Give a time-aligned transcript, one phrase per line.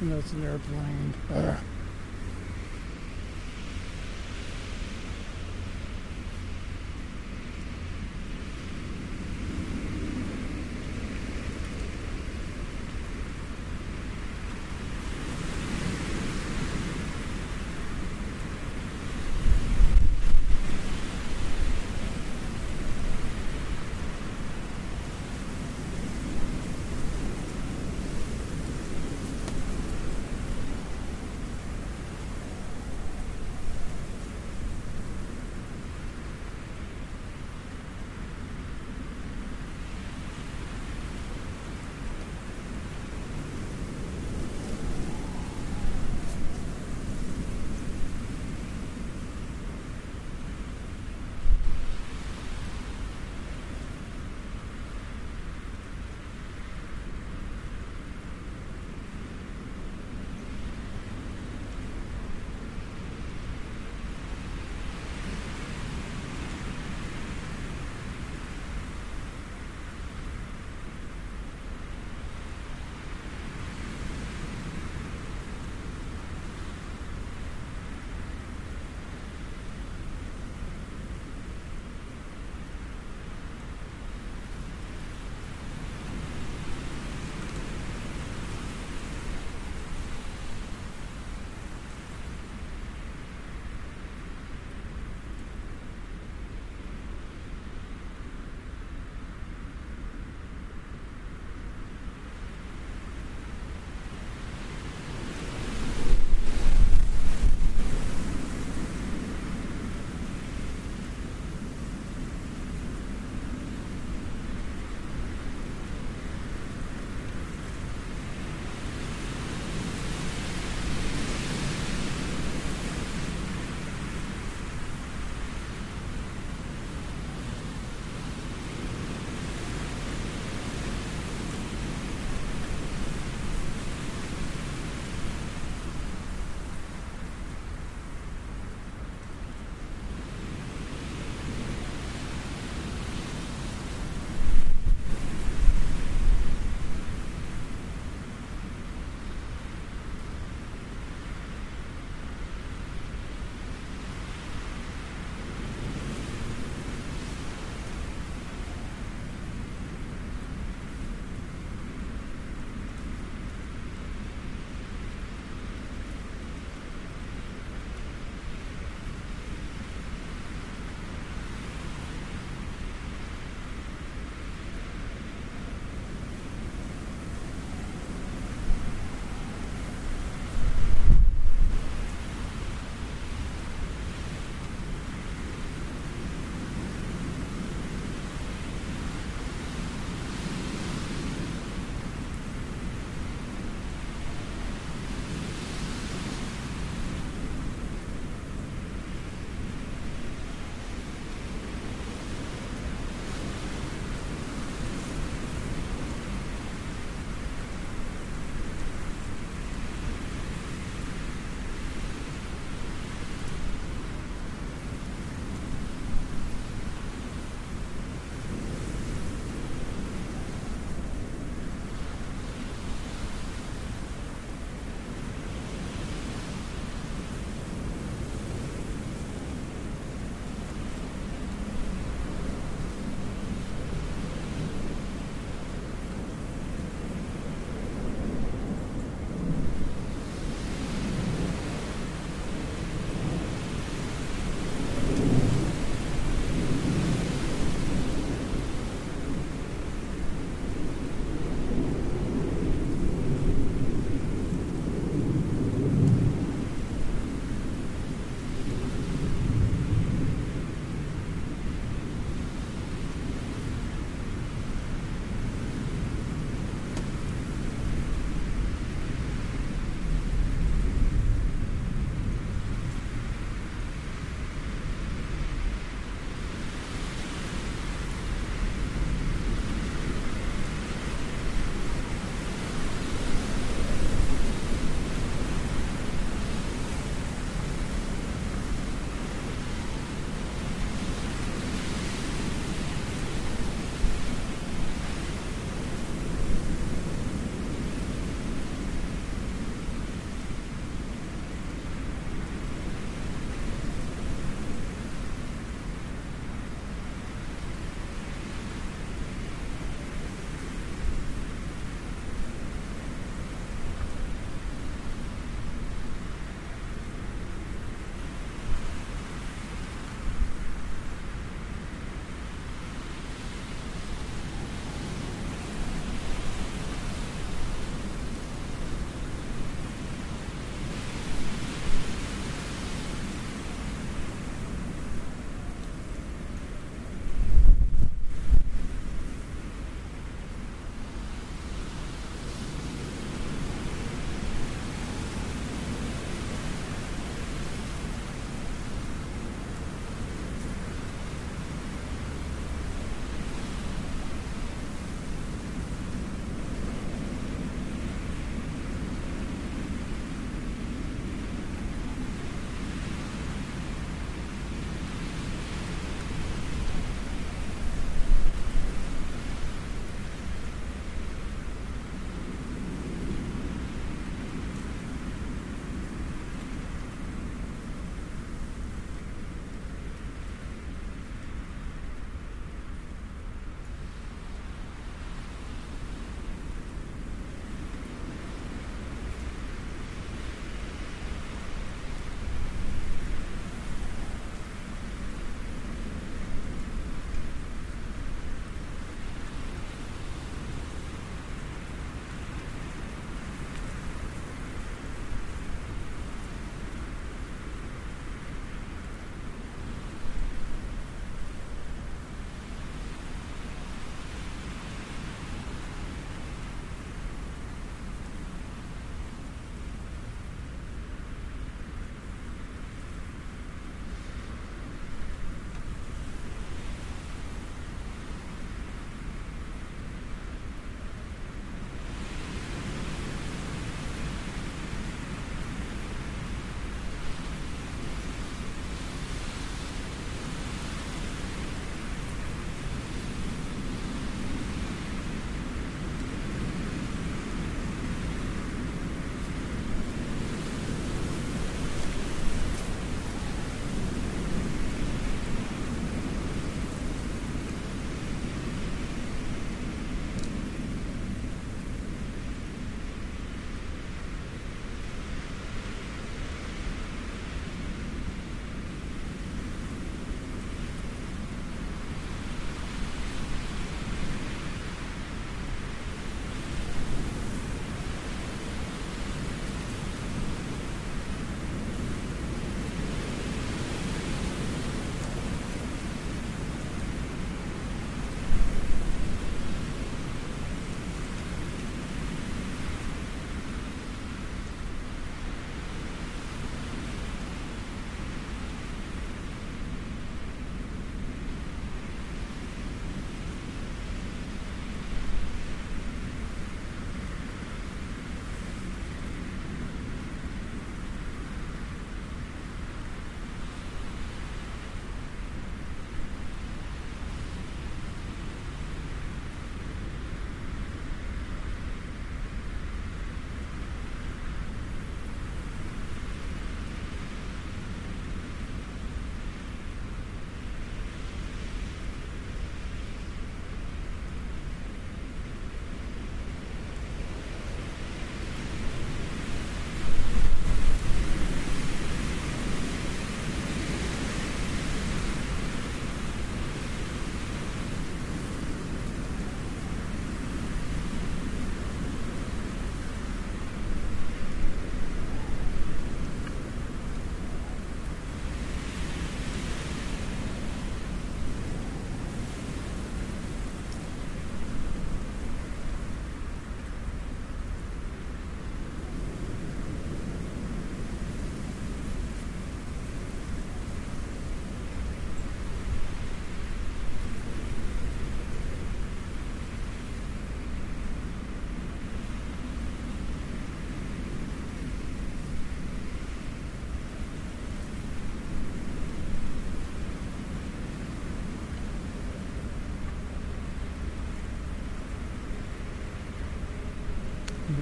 [0.00, 1.14] And that's an airplane.
[1.34, 1.56] Ugh.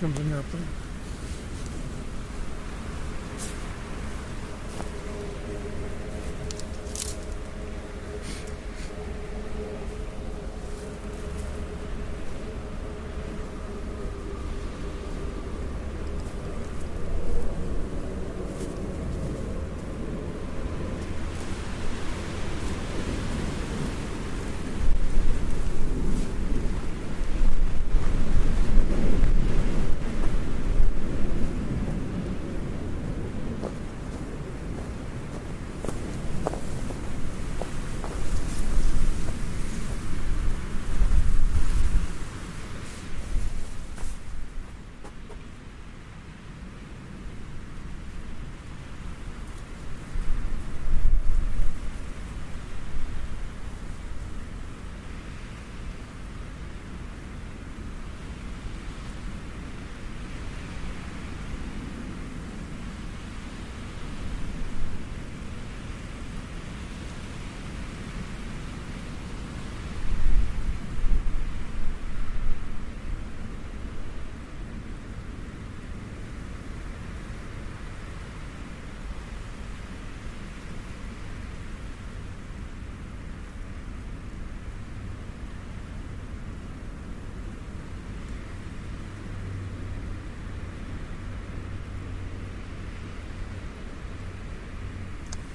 [0.00, 0.79] Comes an airplane.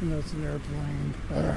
[0.00, 1.14] And that's an airplane.
[1.34, 1.56] Uh,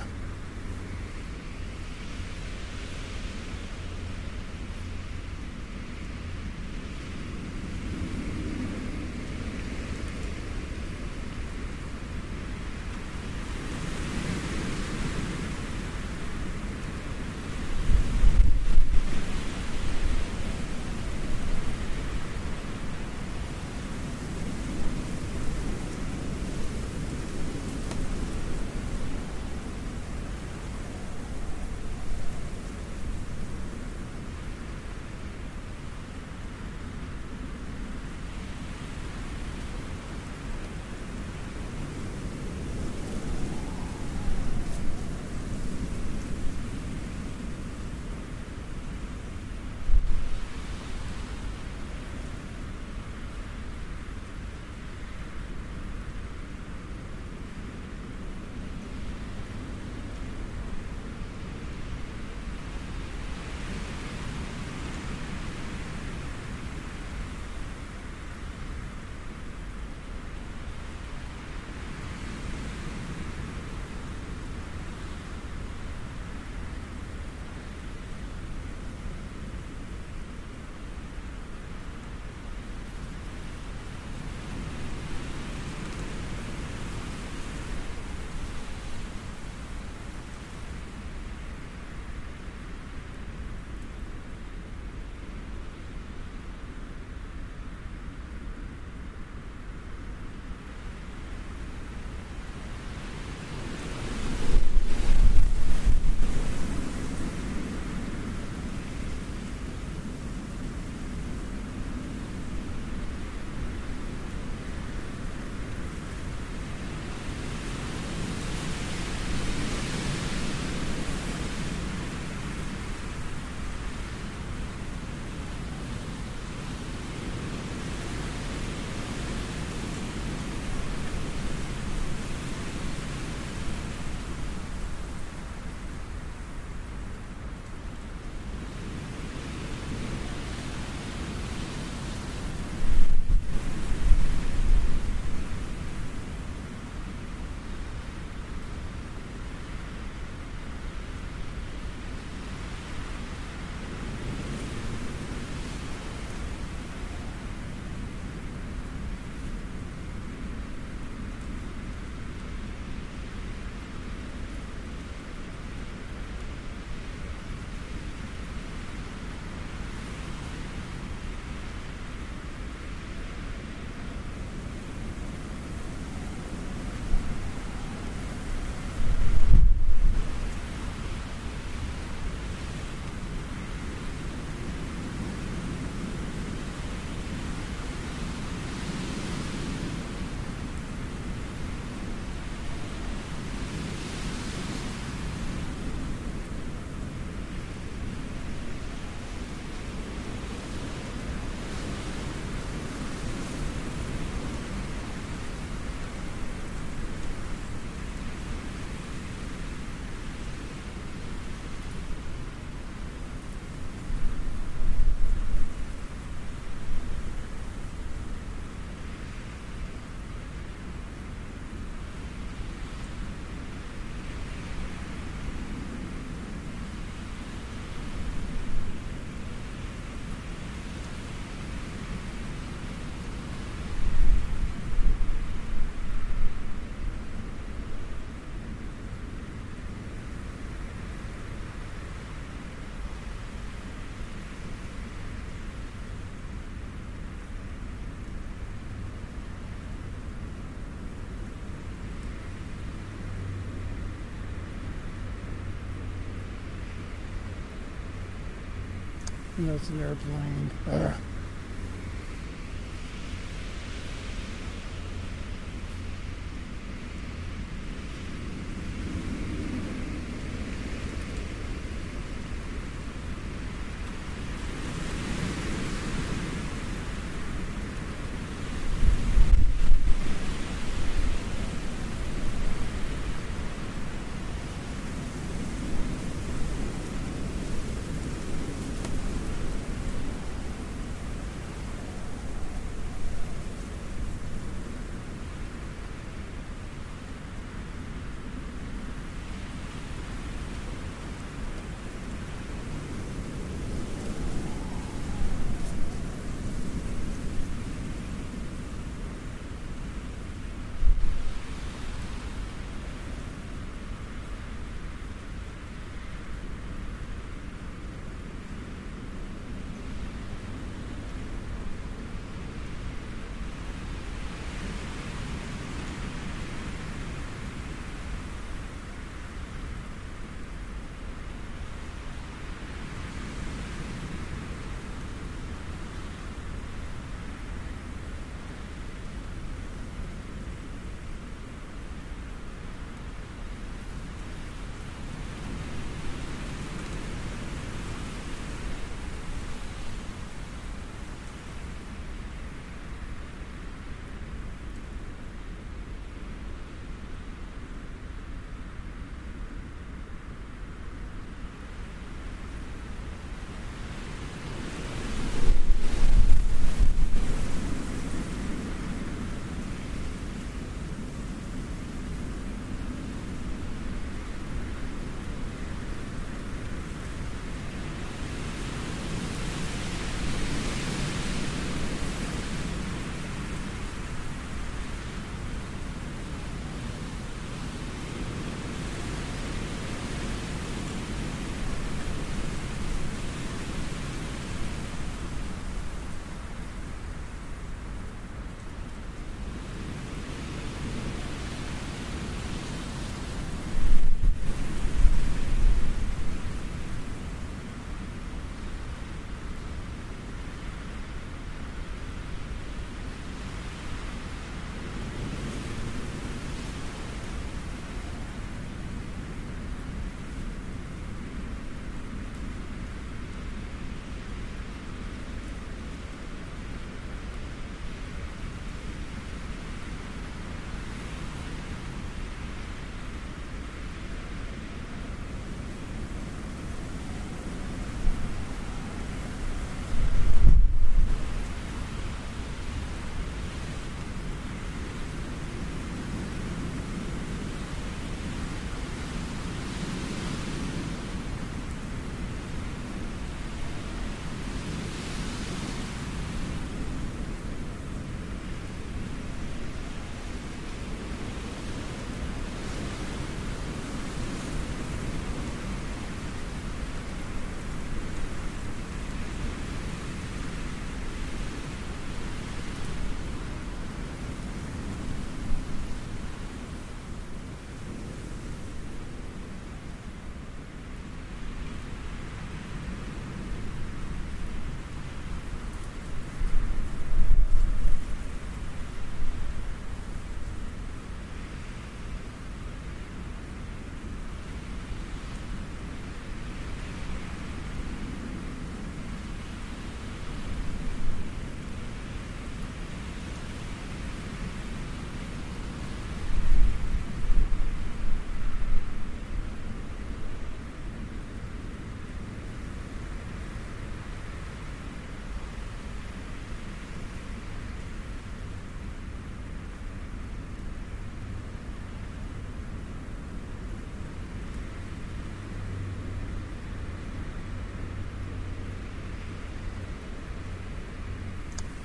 [259.62, 260.72] You know, it's an airplane.
[260.90, 261.14] Uh,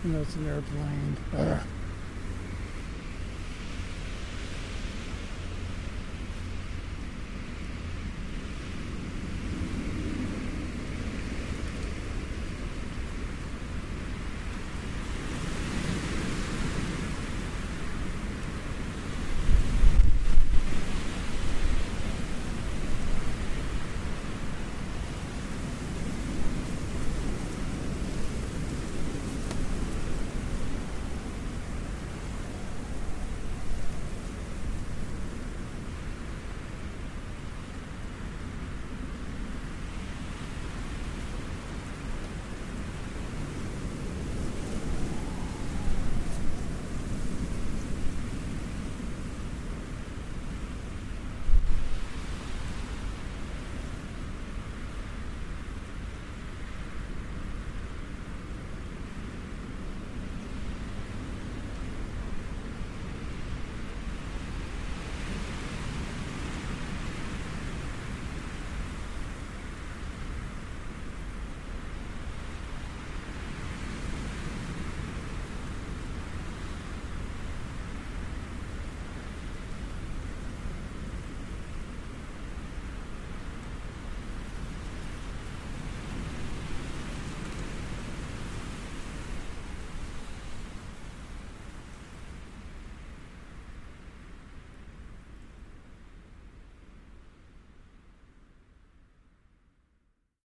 [0.07, 1.16] you it's an airplane.
[1.37, 1.59] Uh,